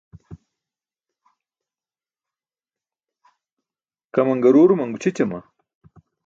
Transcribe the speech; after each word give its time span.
Kaman 4.13 4.39
garuuruman 4.43 4.89
gućʰićama? 4.93 5.39